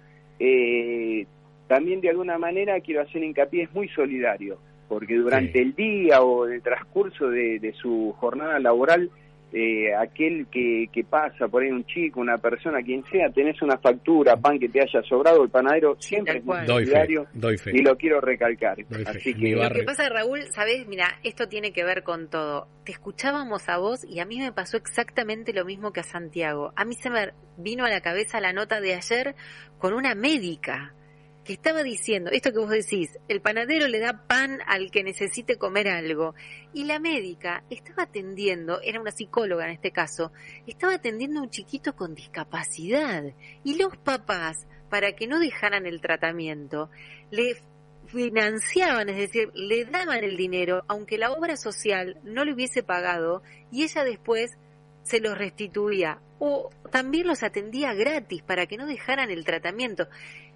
también 1.67 2.01
de 2.01 2.11
alguna 2.11 2.39
manera 2.39 2.81
quiero 2.81 3.03
hacer 3.03 3.23
hincapié, 3.23 3.65
es 3.65 3.75
muy 3.75 3.89
solidario 3.89 4.57
porque 4.89 5.17
durante 5.17 5.61
el 5.61 5.75
día 5.75 6.23
o 6.23 6.47
en 6.47 6.55
el 6.55 6.63
transcurso 6.63 7.29
de, 7.29 7.75
su 7.81 8.15
jornada 8.19 8.59
laboral, 8.59 9.11
eh, 9.53 9.95
aquel 9.95 10.47
que, 10.49 10.89
que, 10.93 11.05
pasa 11.05 11.47
por 11.47 11.63
ahí, 11.63 11.71
un 11.71 11.85
chico, 11.87 12.21
una 12.21 12.39
persona, 12.39 12.83
quien 12.83 13.05
sea, 13.05 13.31
tenés 13.31 13.63
una 13.63 13.79
factura, 13.79 14.37
pan 14.37 14.59
que 14.59 14.69
te 14.69 14.81
haya 14.81 15.01
sobrado, 15.09 15.45
el 15.45 15.51
panadero 15.51 15.97
siempre 16.01 16.39
es 16.39 16.45
muy 16.45 16.67
solidario 16.67 17.27
y 17.67 17.83
lo 17.83 17.97
quiero 17.97 18.21
recalcar. 18.21 18.79
Así 19.07 19.33
que... 19.33 19.55
Lo 19.55 19.71
que 19.71 19.85
pasa, 19.85 20.09
Raúl, 20.09 20.41
sabes, 20.53 20.89
mira, 20.89 21.21
esto 21.23 21.47
tiene 21.47 21.73
que 21.73 21.85
ver 21.85 22.03
con 22.03 22.29
todo. 22.29 22.67
Te 22.85 22.91
escuchábamos 22.91 23.69
a 23.69 23.79
vos 23.79 24.05
y 24.05 24.19
a 24.19 24.25
mí 24.25 24.41
me 24.41 24.51
pasó 24.51 24.77
exactamente 24.77 25.53
lo 25.53 25.65
mismo 25.65 25.93
que 25.93 26.01
a 26.01 26.05
Santiago. 26.05 26.73
A 26.75 26.85
mí 26.85 26.95
se 26.95 27.11
me 27.11 27.33
vino 27.57 27.85
a 27.85 27.89
la 27.89 28.01
cabeza 28.01 28.41
la 28.41 28.53
nota 28.53 28.81
de 28.81 28.95
ayer 28.95 29.37
con 29.79 29.95
una 29.95 30.17
médica 30.17 30.95
que 31.45 31.53
estaba 31.53 31.83
diciendo, 31.83 32.31
esto 32.33 32.53
que 32.53 32.59
vos 32.59 32.71
decís, 32.71 33.19
el 33.29 33.41
panadero 33.41 33.87
le 33.87 34.01
da 34.01 34.27
pan 34.27 34.61
al 34.67 34.91
que 34.91 35.05
necesite 35.05 35.57
comer 35.57 35.89
algo. 35.89 36.35
Y 36.73 36.85
la 36.85 36.99
médica 36.99 37.65
estaba 37.71 38.05
atendiendo, 38.05 38.81
era 38.81 39.01
una 39.01 39.13
psicóloga 39.13 39.67
en 39.67 39.73
este 39.73 39.93
caso, 39.93 40.33
estaba 40.67 40.95
atendiendo 40.95 41.41
a 41.41 41.43
un 41.45 41.51
chiquito 41.51 41.95
con 41.95 42.15
discapacidad. 42.15 43.25
Y 43.63 43.77
los 43.77 43.97
papás, 43.99 44.67
para 44.89 45.13
que 45.13 45.27
no 45.27 45.39
dejaran 45.39 45.87
el 45.87 46.01
tratamiento, 46.01 46.91
le 47.31 47.57
financiaban, 48.07 49.09
es 49.09 49.17
decir, 49.17 49.51
le 49.55 49.85
daban 49.85 50.25
el 50.25 50.37
dinero, 50.37 50.85
aunque 50.89 51.19
la 51.19 51.33
obra 51.33 51.57
social 51.57 52.19
no 52.23 52.45
le 52.45 52.55
hubiese 52.55 52.83
pagado, 52.83 53.43
y 53.71 53.83
ella 53.83 54.05
después 54.05 54.57
se 55.03 55.21
los 55.21 55.37
restituía 55.37 56.21
o 56.39 56.71
también 56.91 57.27
los 57.27 57.43
atendía 57.43 57.95
gratis 57.95 58.43
para 58.43 58.67
que 58.67 58.77
no 58.77 58.87
dejaran 58.87 59.31
el 59.31 59.45
tratamiento. 59.45 60.09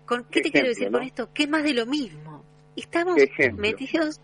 ¿Con 0.09 0.25
qué, 0.25 0.41
te 0.41 0.51
quiero 0.51 0.69
decir 0.69 0.91
con 0.91 1.03
esto? 1.03 1.29
¿Qué 1.35 1.47
más 1.47 1.63
de 1.63 1.75
lo 1.75 1.85
mismo? 1.85 2.43
Estamos 2.75 3.17
metidos 3.57 4.19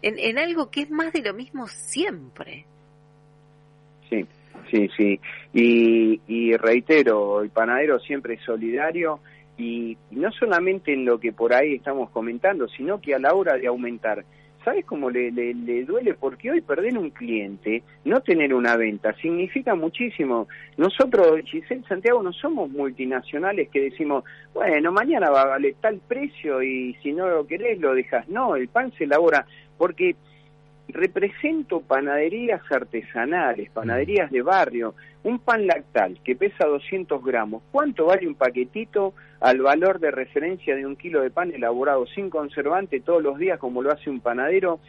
en, 0.00 0.38
algo 0.38 0.70
que 0.70 0.82
es 0.82 0.90
más 0.90 1.12
de 1.12 1.20
lo 1.20 1.34
mismo 1.34 1.66
siempre. 1.66 2.64
Sí, 4.08 4.24
sí, 4.70 4.88
sí. 4.96 5.20
Y, 5.52 6.20
y 6.26 6.56
reitero, 6.56 7.42
el 7.42 7.50
panadero 7.50 7.98
siempre 7.98 8.34
es 8.34 8.40
solidario 8.44 9.20
y 9.58 9.98
no 10.10 10.32
solamente 10.32 10.94
en 10.94 11.04
lo 11.04 11.20
que 11.20 11.32
por 11.32 11.52
ahí 11.52 11.74
estamos 11.74 12.08
comentando, 12.08 12.66
sino 12.68 12.98
que 12.98 13.14
a 13.14 13.18
la 13.18 13.34
hora 13.34 13.58
de 13.58 13.66
aumentar 13.66 14.24
¿sabes 14.66 14.84
cómo 14.84 15.10
le, 15.10 15.30
le, 15.30 15.84
duele? 15.84 16.14
Porque 16.14 16.50
hoy 16.50 16.60
perder 16.60 16.98
un 16.98 17.10
cliente, 17.10 17.84
no 18.04 18.20
tener 18.20 18.52
una 18.52 18.76
venta, 18.76 19.14
significa 19.14 19.76
muchísimo. 19.76 20.48
Nosotros, 20.76 21.40
Giselle 21.44 21.84
Santiago, 21.88 22.20
no 22.20 22.32
somos 22.32 22.68
multinacionales 22.70 23.68
que 23.68 23.82
decimos, 23.82 24.24
bueno, 24.52 24.90
mañana 24.90 25.30
va 25.30 25.42
a 25.42 25.46
valer 25.46 25.76
tal 25.80 26.00
precio 26.08 26.64
y 26.64 26.94
si 27.00 27.12
no 27.12 27.28
lo 27.28 27.46
querés 27.46 27.78
lo 27.78 27.94
dejas. 27.94 28.28
No, 28.28 28.56
el 28.56 28.66
pan 28.66 28.92
se 28.98 29.04
elabora 29.04 29.46
porque 29.78 30.16
represento 30.96 31.80
panaderías 31.80 32.60
artesanales, 32.70 33.70
panaderías 33.70 34.30
de 34.30 34.42
barrio, 34.42 34.94
un 35.22 35.38
pan 35.38 35.66
lactal 35.66 36.18
que 36.24 36.36
pesa 36.36 36.66
200 36.66 37.24
gramos. 37.24 37.62
¿Cuánto 37.70 38.06
vale 38.06 38.26
un 38.26 38.34
paquetito 38.34 39.14
al 39.40 39.60
valor 39.60 40.00
de 40.00 40.10
referencia 40.10 40.74
de 40.74 40.86
un 40.86 40.96
kilo 40.96 41.20
de 41.20 41.30
pan 41.30 41.52
elaborado 41.52 42.06
sin 42.06 42.30
conservante 42.30 43.00
todos 43.00 43.22
los 43.22 43.38
días 43.38 43.58
como 43.58 43.82
lo 43.82 43.92
hace 43.92 44.10
un 44.10 44.20
panadero 44.20 44.80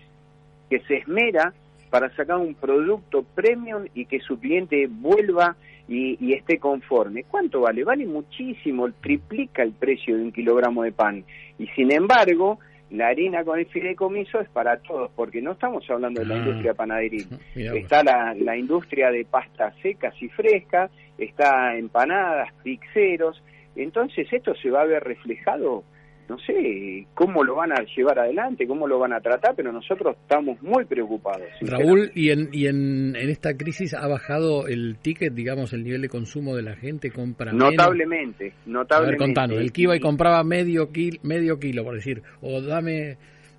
que 0.70 0.80
se 0.82 0.98
esmera 0.98 1.54
para 1.90 2.14
sacar 2.16 2.38
un 2.38 2.54
producto 2.54 3.24
premium 3.24 3.86
y 3.94 4.06
que 4.06 4.20
su 4.20 4.40
cliente 4.40 4.88
vuelva 4.90 5.56
y, 5.88 6.34
esté 6.34 6.60
conforme. 6.60 7.24
¿Cuánto 7.24 7.62
vale? 7.62 7.84
Vale 7.84 8.06
muchísimo, 8.06 8.92
triplica 9.02 9.64
el 9.64 9.72
precio 9.72 10.18
de 10.18 10.24
un 10.24 10.32
kilogramo 10.32 10.84
de 10.84 10.92
pan. 10.92 11.24
Y 11.58 11.68
sin 11.68 11.92
embargo, 11.92 12.60
la 12.92 13.08
harina 13.08 13.44
con 13.44 13.60
el 13.60 13.66
fideicomiso 13.66 14.40
es 14.40 14.50
para 14.50 14.78
todos, 14.78 15.12
porque 15.16 15.42
no 15.42 15.52
estamos 15.54 15.90
hablando 15.90 16.22
de 16.22 16.28
la 16.28 16.36
ah. 16.36 16.38
industria 16.38 16.74
panaderil. 16.76 17.28
Está 17.56 18.04
la, 18.04 18.34
la 18.34 18.58
industria 18.58 19.12
de 19.12 19.26
pastas 19.26 19.76
secas 19.82 20.14
y 20.22 20.30
frescas, 20.30 20.92
está 21.18 21.76
empanadas, 21.78 22.54
pixeros. 22.64 23.42
Entonces 23.76 24.28
esto 24.32 24.56
se 24.56 24.70
va 24.70 24.82
a 24.82 24.86
ver 24.86 25.04
reflejado 25.04 25.84
no 26.30 26.38
sé 26.40 27.08
cómo 27.14 27.44
lo 27.44 27.56
van 27.56 27.72
a 27.72 27.84
llevar 27.96 28.20
adelante, 28.20 28.68
cómo 28.68 28.88
lo 28.88 29.00
van 29.00 29.14
a 29.14 29.22
tratar, 29.22 29.56
pero 29.56 29.72
nosotros 29.72 30.16
estamos 30.22 30.62
muy 30.62 30.86
preocupados. 30.86 31.48
Raúl, 31.62 32.12
¿y, 32.14 32.32
en, 32.32 32.50
y 32.52 32.68
en, 32.68 33.16
en, 33.16 33.30
esta 33.30 33.56
crisis 33.56 33.94
ha 33.94 34.08
bajado 34.08 34.68
el 34.68 34.98
ticket, 35.02 35.34
digamos, 35.34 35.74
el 35.74 35.84
nivel 35.84 36.02
de 36.02 36.10
consumo 36.10 36.56
de 36.56 36.64
la 36.64 36.76
gente? 36.76 37.12
compra 37.12 37.52
Notablemente, 37.52 38.54
notablemente. 38.66 38.96
A 38.96 39.00
ver, 39.00 39.18
contanos, 39.18 39.58
el 39.60 39.72
que 39.72 39.84
iba 39.84 39.96
y 39.96 40.00
compraba 40.00 40.44
medio, 40.44 40.92
kilo, 40.92 41.20
medio 41.24 41.60
kilo, 41.60 41.84
por 41.84 41.96
decir, 41.96 42.22
o 42.42 42.62
dame 42.62 43.18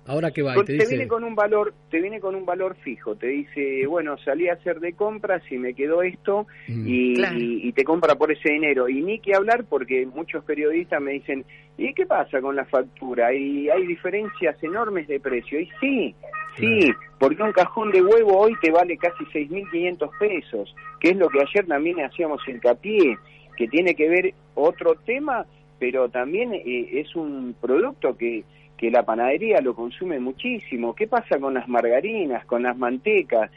Ahora 0.09 0.31
que 0.31 0.41
va, 0.41 0.55
te, 0.63 0.73
viene 0.87 1.07
con 1.07 1.23
un 1.23 1.35
valor, 1.35 1.71
te 1.91 2.01
viene 2.01 2.19
con 2.19 2.33
un 2.33 2.43
valor 2.43 2.75
fijo, 2.77 3.15
te 3.15 3.27
dice, 3.27 3.85
bueno, 3.85 4.17
salí 4.17 4.49
a 4.49 4.53
hacer 4.53 4.79
de 4.79 4.93
compras 4.93 5.43
y 5.51 5.59
me 5.59 5.75
quedó 5.75 6.01
esto 6.01 6.47
mm. 6.67 6.83
y, 6.87 7.71
te 7.73 7.83
compra 7.83 8.15
por 8.15 8.31
ese 8.31 8.53
dinero. 8.53 8.89
Y 8.89 9.03
ni 9.03 9.19
que 9.19 9.35
hablar 9.35 9.65
porque 9.69 10.07
muchos 10.07 10.43
periodistas 10.45 10.99
me 10.99 11.11
dicen, 11.11 11.45
¿y 11.77 11.93
qué 11.93 12.07
pasa 12.07 12.41
con 12.41 12.55
la 12.55 12.65
factura? 12.65 13.31
Y 13.35 13.69
hay 13.69 13.85
diferencias 13.85 14.57
enormes 14.63 15.07
de 15.07 15.19
precio. 15.19 15.59
Y 15.59 15.69
sí, 15.79 16.15
sí, 16.57 16.91
porque 17.19 17.43
un 17.43 17.51
cajón 17.51 17.91
de 17.91 18.01
huevo 18.01 18.35
hoy 18.35 18.55
te 18.63 18.71
vale 18.71 18.97
casi 18.97 19.23
6.500 19.25 20.09
pesos, 20.17 20.75
que 20.99 21.09
es 21.09 21.17
lo 21.17 21.29
que 21.29 21.41
ayer 21.41 21.67
también 21.67 22.03
hacíamos 22.03 22.41
hincapié, 22.47 23.15
que 23.55 23.67
tiene 23.67 23.93
que 23.93 24.09
ver 24.09 24.33
otro 24.55 24.95
tema, 25.05 25.45
pero 25.77 26.09
también 26.09 26.55
eh, 26.55 26.89
es 26.93 27.15
un 27.15 27.53
producto 27.61 28.17
que 28.17 28.43
que 28.79 28.89
la 28.89 29.03
panadería 29.03 29.59
lo 29.59 29.75
consume 29.75 30.21
muchísimo. 30.21 30.95
¿Qué 30.95 31.05
pasa 31.05 31.37
con 31.37 31.53
las 31.53 31.67
margarinas, 31.67 32.45
con 32.45 32.63
las 32.63 32.77
mantecas? 32.77 33.51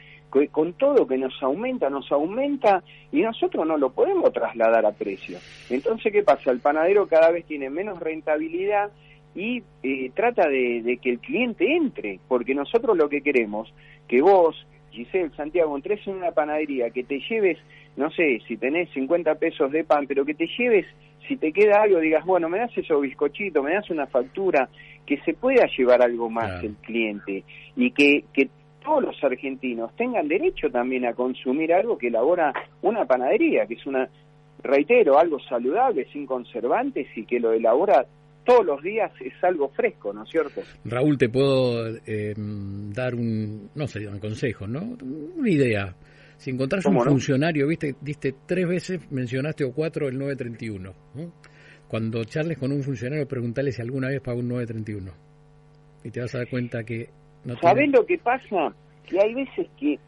Con 0.50 0.72
todo 0.72 1.06
que 1.06 1.16
nos 1.16 1.40
aumenta, 1.42 1.88
nos 1.88 2.10
aumenta 2.10 2.82
y 3.12 3.20
nosotros 3.20 3.64
no 3.64 3.76
lo 3.76 3.90
podemos 3.90 4.32
trasladar 4.32 4.84
a 4.84 4.90
precio. 4.90 5.38
Entonces, 5.70 6.12
¿qué 6.12 6.24
pasa? 6.24 6.50
El 6.50 6.58
panadero 6.58 7.06
cada 7.06 7.30
vez 7.30 7.44
tiene 7.44 7.70
menos 7.70 8.00
rentabilidad 8.00 8.90
y 9.36 9.62
eh, 9.84 10.10
trata 10.12 10.48
de, 10.48 10.98
que 11.00 11.10
el 11.10 11.20
cliente 11.20 11.76
entre, 11.76 12.18
porque 12.26 12.54
nosotros 12.54 12.96
lo 12.96 13.08
que 13.08 13.22
queremos, 13.22 13.72
que 14.08 14.22
vos, 14.22 14.66
Giselle, 14.90 15.30
Santiago, 15.36 15.76
entres 15.76 16.04
en 16.08 16.16
una 16.16 16.32
panadería, 16.32 16.90
que 16.90 17.04
te 17.04 17.20
lleves, 17.20 17.58
no 17.96 18.10
sé, 18.10 18.40
si 18.48 18.56
tenés 18.56 18.90
50 18.90 19.36
pesos 19.36 19.70
de 19.70 19.84
pan, 19.84 20.06
pero 20.08 20.24
que 20.24 20.34
te 20.34 20.48
lleves, 20.58 20.86
si 21.28 21.36
te 21.36 21.52
queda 21.52 21.82
algo, 21.82 22.00
digas, 22.00 22.24
bueno, 22.24 22.48
me 22.48 22.58
das 22.58 22.76
eso 22.76 23.00
bizcochito, 23.00 23.62
me 23.62 23.74
das 23.74 23.88
una 23.90 24.06
factura, 24.06 24.68
que 25.06 25.18
se 25.22 25.34
pueda 25.34 25.66
llevar 25.76 26.02
algo 26.02 26.30
más 26.30 26.62
el 26.62 26.74
cliente 26.76 27.44
y 27.76 27.90
que, 27.90 28.24
que 28.32 28.48
todos 28.82 29.02
los 29.02 29.24
argentinos 29.24 29.94
tengan 29.96 30.28
derecho 30.28 30.70
también 30.70 31.06
a 31.06 31.14
consumir 31.14 31.72
algo 31.72 31.98
que 31.98 32.08
elabora 32.08 32.52
una 32.82 33.04
panadería, 33.04 33.66
que 33.66 33.74
es 33.74 33.86
una, 33.86 34.08
reitero, 34.62 35.18
algo 35.18 35.38
saludable, 35.40 36.06
sin 36.12 36.26
conservantes 36.26 37.06
y 37.16 37.24
que 37.24 37.40
lo 37.40 37.52
elabora 37.52 38.06
todos 38.44 38.66
los 38.66 38.82
días 38.82 39.12
es 39.20 39.32
algo 39.42 39.68
fresco, 39.68 40.12
¿no 40.12 40.24
es 40.24 40.30
cierto? 40.30 40.62
Raúl, 40.84 41.16
te 41.16 41.28
puedo 41.28 41.96
eh, 42.06 42.34
dar 42.36 43.14
un, 43.14 43.70
no 43.74 43.86
sé, 43.86 44.06
un 44.08 44.18
consejo, 44.18 44.66
¿no? 44.66 44.96
Una 45.36 45.48
idea. 45.48 45.94
Si 46.36 46.50
encontrás 46.50 46.84
un 46.86 47.00
funcionario, 47.00 47.68
viste, 47.68 47.94
diste 48.00 48.34
tres 48.46 48.66
veces, 48.66 49.12
mencionaste 49.12 49.62
o 49.62 49.72
cuatro 49.72 50.08
el 50.08 50.18
931, 50.18 50.92
¿no? 51.14 51.32
Cuando 51.92 52.24
charles 52.24 52.56
con 52.56 52.72
un 52.72 52.82
funcionario, 52.82 53.28
preguntale 53.28 53.70
si 53.70 53.82
alguna 53.82 54.08
vez 54.08 54.22
pagó 54.22 54.38
un 54.38 54.48
931. 54.48 55.12
Y 56.04 56.10
te 56.10 56.20
vas 56.20 56.34
a 56.34 56.38
dar 56.38 56.48
cuenta 56.48 56.84
que 56.84 57.10
no 57.44 57.54
¿Sabés 57.56 57.90
lo 57.90 58.06
que 58.06 58.16
pasa? 58.16 58.74
Que 59.06 59.20
hay 59.20 59.34
veces 59.34 59.66
que 59.78 59.98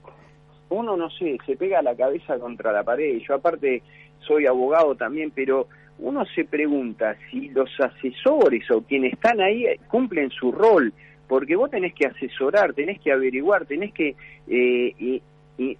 uno 0.70 0.96
no 0.96 1.10
sé, 1.10 1.36
se 1.44 1.56
pega 1.56 1.82
la 1.82 1.94
cabeza 1.94 2.38
contra 2.38 2.72
la 2.72 2.84
pared. 2.84 3.18
Yo 3.28 3.34
aparte 3.34 3.82
soy 4.20 4.46
abogado 4.46 4.94
también, 4.94 5.30
pero 5.30 5.68
uno 5.98 6.24
se 6.34 6.46
pregunta 6.46 7.18
si 7.30 7.50
los 7.50 7.68
asesores 7.78 8.64
o 8.70 8.80
quienes 8.80 9.12
están 9.12 9.42
ahí 9.42 9.66
cumplen 9.88 10.30
su 10.30 10.52
rol, 10.52 10.90
porque 11.28 11.54
vos 11.54 11.70
tenés 11.70 11.92
que 11.92 12.06
asesorar, 12.06 12.72
tenés 12.72 12.98
que 12.98 13.12
averiguar, 13.12 13.66
tenés 13.66 13.92
que 13.92 14.16
eh, 14.48 15.20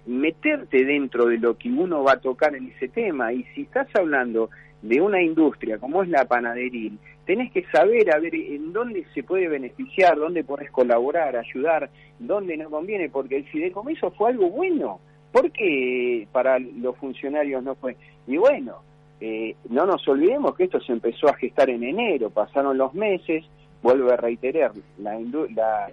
meterte 0.05 0.85
dentro 0.85 1.25
de 1.25 1.39
lo 1.39 1.57
que 1.57 1.69
uno 1.69 2.03
va 2.03 2.11
a 2.11 2.19
tocar 2.21 2.55
en 2.55 2.67
ese 2.67 2.89
tema. 2.89 3.33
Y 3.33 3.43
si 3.55 3.63
estás 3.63 3.87
hablando 3.95 4.51
de 4.87 5.01
una 5.01 5.21
industria 5.21 5.79
como 5.79 6.03
es 6.03 6.09
la 6.09 6.25
panaderil, 6.25 6.99
tenés 7.25 7.51
que 7.51 7.65
saber 7.71 8.13
a 8.13 8.19
ver 8.19 8.35
en 8.35 8.71
dónde 8.71 9.05
se 9.13 9.23
puede 9.23 9.47
beneficiar, 9.47 10.15
dónde 10.15 10.43
podés 10.43 10.69
colaborar, 10.69 11.35
ayudar, 11.35 11.89
dónde 12.19 12.55
no 12.55 12.69
conviene, 12.69 13.09
porque 13.09 13.37
el 13.37 13.45
fideicomiso 13.45 14.11
fue 14.11 14.29
algo 14.29 14.49
bueno. 14.49 14.99
¿Por 15.31 15.51
qué 15.51 16.27
para 16.31 16.59
los 16.59 16.95
funcionarios 16.97 17.63
no 17.63 17.75
fue? 17.75 17.97
Y 18.27 18.37
bueno, 18.37 18.77
eh, 19.19 19.55
no 19.69 19.85
nos 19.85 20.07
olvidemos 20.07 20.55
que 20.55 20.65
esto 20.65 20.79
se 20.79 20.93
empezó 20.93 21.27
a 21.27 21.33
gestar 21.33 21.69
en 21.69 21.83
enero, 21.83 22.29
pasaron 22.29 22.77
los 22.77 22.93
meses, 22.93 23.43
vuelvo 23.81 24.11
a 24.11 24.17
reiterar, 24.17 24.71
la, 24.99 25.19
la, 25.53 25.91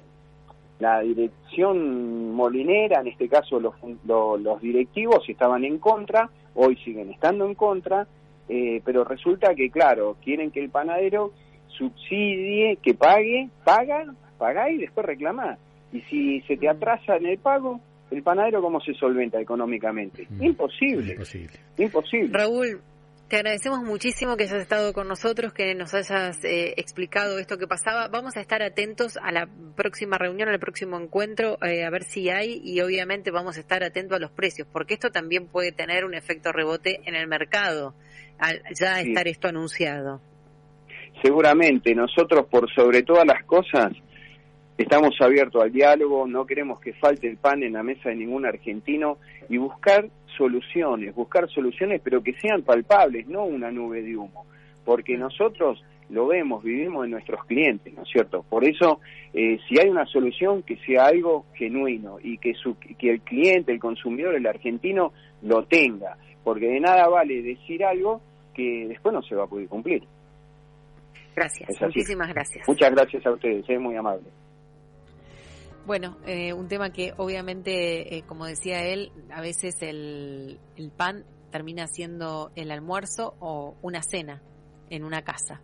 la 0.79 1.01
dirección 1.01 2.35
molinera, 2.35 3.01
en 3.01 3.09
este 3.09 3.29
caso 3.29 3.59
los, 3.59 3.75
los 4.05 4.61
directivos 4.61 5.27
estaban 5.29 5.65
en 5.65 5.79
contra, 5.79 6.29
hoy 6.55 6.77
siguen 6.85 7.11
estando 7.11 7.47
en 7.47 7.55
contra, 7.55 8.07
eh, 8.49 8.81
pero 8.85 9.05
resulta 9.05 9.55
que, 9.55 9.71
claro, 9.71 10.17
quieren 10.23 10.51
que 10.51 10.61
el 10.61 10.71
panadero 10.71 11.33
subsidie, 11.69 12.79
que 12.83 12.95
pague, 12.95 13.49
paga, 13.65 14.05
paga 14.39 14.71
y 14.71 14.79
después 14.79 15.07
reclama. 15.07 15.59
Y 15.93 16.01
si 16.03 16.41
se 16.43 16.57
te 16.57 16.69
atrasa 16.69 17.17
en 17.17 17.27
el 17.27 17.39
pago, 17.39 17.81
el 18.11 18.23
panadero 18.23 18.61
cómo 18.61 18.81
se 18.81 18.95
solventa 18.95 19.41
económicamente? 19.41 20.27
Mm, 20.29 20.45
imposible. 20.45 21.13
Imposible. 21.13 21.59
Imposible. 21.79 22.31
Raúl, 22.33 22.81
te 23.29 23.37
agradecemos 23.37 23.83
muchísimo 23.83 24.37
que 24.37 24.45
hayas 24.45 24.61
estado 24.61 24.93
con 24.93 25.09
nosotros, 25.09 25.55
que 25.55 25.75
nos 25.75 25.95
hayas 25.95 26.45
eh, 26.45 26.75
explicado 26.77 27.39
esto 27.39 27.57
que 27.57 27.67
pasaba. 27.67 28.09
Vamos 28.09 28.37
a 28.37 28.41
estar 28.41 28.63
atentos 28.63 29.17
a 29.17 29.33
la 29.33 29.49
próxima 29.75 30.19
reunión, 30.19 30.51
al 30.51 30.59
próximo 30.59 31.01
encuentro, 31.01 31.57
eh, 31.65 31.85
a 31.85 31.91
ver 31.91 32.05
si 32.05 32.29
hay 32.29 32.61
y 32.63 32.83
obviamente 32.83 33.31
vamos 33.31 33.57
a 33.57 33.61
estar 33.61 33.83
atentos 33.83 34.17
a 34.17 34.21
los 34.21 34.31
precios, 34.31 34.69
porque 34.71 34.93
esto 34.93 35.11
también 35.11 35.47
puede 35.47 35.73
tener 35.73 36.05
un 36.05 36.13
efecto 36.13 36.53
rebote 36.53 37.01
en 37.07 37.15
el 37.15 37.27
mercado 37.27 37.95
al 38.39 38.63
ya 38.79 39.01
estar 39.01 39.29
esto 39.29 39.49
anunciado. 39.49 40.21
Seguramente, 41.23 41.95
nosotros 41.95 42.47
por 42.47 42.73
sobre 42.73 43.03
todas 43.03 43.27
las 43.27 43.45
cosas 43.45 43.93
estamos 44.79 45.15
abiertos 45.21 45.63
al 45.63 45.73
diálogo, 45.73 46.27
no 46.27 46.47
queremos 46.47 46.81
que 46.81 46.95
falte 46.95 47.29
el 47.29 47.37
pan 47.37 47.63
en 47.63 47.75
la 47.75 47.83
mesa 47.83 48.09
de 48.09 48.17
ningún 48.17 48.47
argentino 48.47 49.19
y 49.49 49.59
buscar 49.59 50.09
soluciones, 50.37 51.15
buscar 51.15 51.49
soluciones 51.51 52.01
pero 52.03 52.23
que 52.23 52.35
sean 52.35 52.63
palpables, 52.63 53.27
no 53.29 53.45
una 53.45 53.71
nube 53.71 54.03
de 54.03 54.17
humo, 54.17 54.47
porque 54.85 55.17
nosotros 55.17 55.83
lo 56.09 56.27
vemos, 56.27 56.63
vivimos 56.63 57.05
en 57.05 57.13
nuestros 57.13 57.45
clientes, 57.47 57.95
¿no 57.95 58.03
es 58.03 58.09
cierto? 58.09 58.45
Por 58.49 58.65
eso, 58.65 59.01
eh, 59.33 59.59
si 59.67 59.81
hay 59.81 59.89
una 59.89 60.05
solución, 60.07 60.63
que 60.63 60.77
sea 60.79 61.07
algo 61.07 61.47
genuino 61.55 62.19
y 62.23 62.37
que, 62.39 62.53
su, 62.55 62.77
que 62.79 63.11
el 63.11 63.21
cliente, 63.21 63.73
el 63.73 63.81
consumidor, 63.81 64.35
el 64.35 64.47
argentino, 64.47 65.13
lo 65.43 65.65
tenga, 65.65 66.19
porque 66.45 66.67
de 66.67 66.81
nada 66.81 67.09
vale 67.09 67.43
decir 67.43 67.85
algo 67.85 68.21
que 68.55 68.87
después 68.89 69.15
no 69.15 69.23
se 69.23 69.35
va 69.35 69.45
a 69.45 69.47
poder 69.47 69.69
cumplir. 69.69 70.07
Gracias, 71.35 71.81
muchísimas 71.81 72.29
gracias. 72.29 72.69
Muchas 72.69 72.91
gracias 72.91 73.25
a 73.25 73.31
ustedes, 73.31 73.65
es 73.69 73.81
muy 73.81 73.97
amable. 73.97 74.29
Bueno, 75.87 76.17
eh, 76.27 76.53
un 76.53 76.69
tema 76.69 76.91
que 76.91 77.13
obviamente, 77.17 78.17
eh, 78.17 78.23
como 78.27 78.47
decía 78.47 78.85
él, 78.85 79.11
a 79.33 79.41
veces 79.41 79.83
el, 79.83 80.61
el 80.77 80.91
pan 80.91 81.25
termina 81.51 81.87
siendo 81.87 82.53
el 82.55 82.71
almuerzo 82.71 83.35
o 83.41 83.77
una 83.83 84.03
cena 84.03 84.43
en 84.91 85.05
una 85.05 85.23
casa. 85.23 85.61